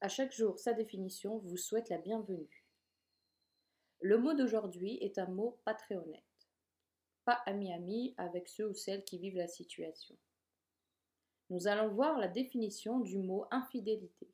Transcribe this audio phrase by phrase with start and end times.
[0.00, 2.64] À chaque jour, sa définition vous souhaite la bienvenue.
[4.00, 6.22] Le mot d'aujourd'hui est un mot pas très honnête.
[7.24, 10.14] Pas ami-ami avec ceux ou celles qui vivent la situation.
[11.50, 14.28] Nous allons voir la définition du mot infidélité.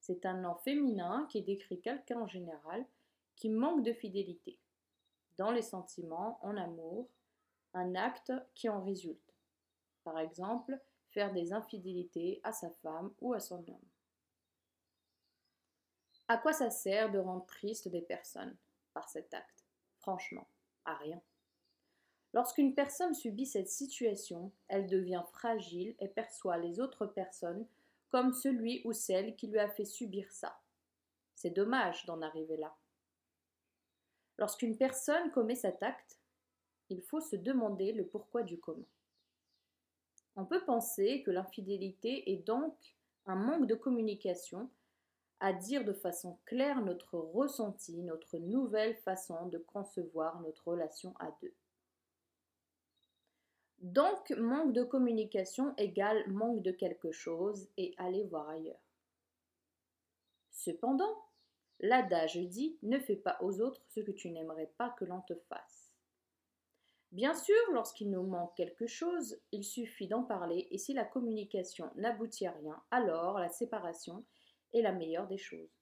[0.00, 2.84] C'est un nom féminin qui décrit quelqu'un en général
[3.36, 4.58] qui manque de fidélité,
[5.38, 7.08] dans les sentiments, en amour,
[7.72, 9.34] un acte qui en résulte.
[10.04, 13.88] Par exemple, faire des infidélités à sa femme ou à son homme.
[16.30, 18.56] À quoi ça sert de rendre triste des personnes
[18.94, 19.64] par cet acte?
[19.98, 20.46] Franchement,
[20.84, 21.20] à rien.
[22.34, 27.66] Lorsqu'une personne subit cette situation, elle devient fragile et perçoit les autres personnes
[28.10, 30.60] comme celui ou celle qui lui a fait subir ça.
[31.34, 32.76] C'est dommage d'en arriver là.
[34.38, 36.16] Lorsqu'une personne commet cet acte,
[36.90, 38.86] il faut se demander le pourquoi du comment.
[40.36, 42.94] On peut penser que l'infidélité est donc
[43.26, 44.70] un manque de communication
[45.40, 51.30] à dire de façon claire notre ressenti, notre nouvelle façon de concevoir notre relation à
[51.42, 51.54] deux.
[53.80, 58.82] Donc, manque de communication égale manque de quelque chose et aller voir ailleurs.
[60.50, 61.24] Cependant,
[61.80, 65.34] l'adage dit ne fais pas aux autres ce que tu n'aimerais pas que l'on te
[65.48, 65.90] fasse.
[67.12, 71.90] Bien sûr, lorsqu'il nous manque quelque chose, il suffit d'en parler et si la communication
[71.96, 74.24] n'aboutit à rien, alors la séparation
[74.72, 75.80] est la meilleure des choses.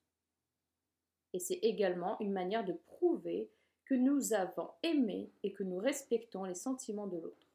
[1.32, 3.50] Et c'est également une manière de prouver
[3.84, 7.46] que nous avons aimé et que nous respectons les sentiments de l'autre.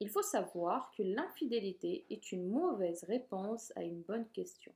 [0.00, 4.72] Il faut savoir que l'infidélité est une mauvaise réponse à une bonne question.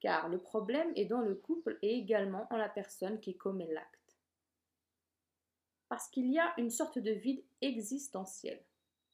[0.00, 4.18] Car le problème est dans le couple et également en la personne qui commet l'acte.
[5.88, 8.62] Parce qu'il y a une sorte de vide existentiel,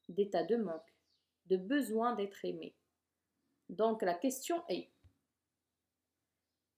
[0.09, 0.95] d'état de manque,
[1.47, 2.75] de besoin d'être aimé,
[3.69, 4.91] donc la question est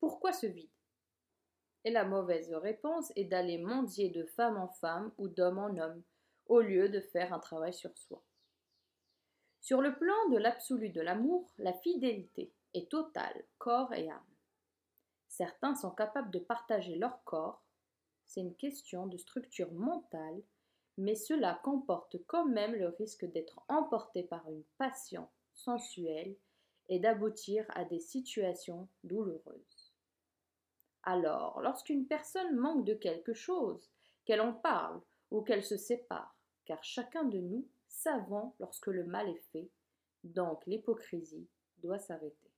[0.00, 0.70] pourquoi ce vide?
[1.84, 6.02] Et la mauvaise réponse est d'aller mendier de femme en femme ou d'homme en homme,
[6.46, 8.22] au lieu de faire un travail sur soi.
[9.60, 14.22] Sur le plan de l'absolu de l'amour, la fidélité est totale, corps et âme.
[15.28, 17.62] Certains sont capables de partager leur corps,
[18.26, 20.42] c'est une question de structure mentale,
[20.96, 26.36] mais cela comporte quand même le risque d'être emporté par une passion sensuelle
[26.88, 29.92] et d'aboutir à des situations douloureuses.
[31.02, 33.90] Alors, lorsqu'une personne manque de quelque chose,
[34.24, 35.00] qu'elle en parle
[35.30, 39.70] ou qu'elle se sépare, car chacun de nous savons lorsque le mal est fait,
[40.24, 41.48] donc l'hypocrisie
[41.78, 42.50] doit s'arrêter.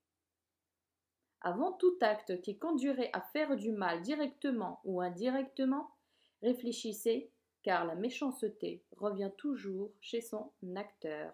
[1.43, 5.91] Avant tout acte qui conduirait à faire du mal directement ou indirectement,
[6.43, 7.31] réfléchissez,
[7.63, 11.33] car la méchanceté revient toujours chez son acteur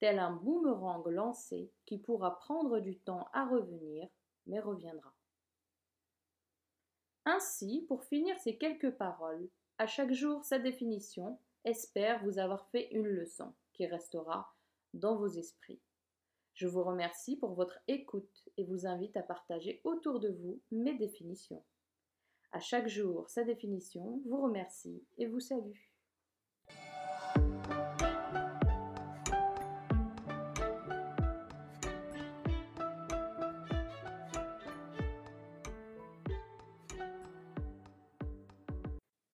[0.00, 4.08] tel un boomerang lancé qui pourra prendre du temps à revenir,
[4.46, 5.14] mais reviendra.
[7.26, 12.88] Ainsi, pour finir ces quelques paroles, à chaque jour sa définition, espère vous avoir fait
[12.92, 14.54] une leçon qui restera
[14.94, 15.80] dans vos esprits.
[16.54, 20.96] Je vous remercie pour votre écoute et vous invite à partager autour de vous mes
[20.96, 21.62] définitions.
[22.52, 25.78] À chaque jour sa définition vous remercie et vous salue.